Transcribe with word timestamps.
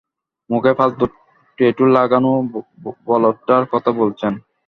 মুখে 0.49 0.71
ফালতু 0.77 1.05
ট্যাটু 1.57 1.83
লাগানো 1.95 2.31
বলদাটার 3.07 3.63
কথা 3.73 3.91
বলছেন? 3.99 4.33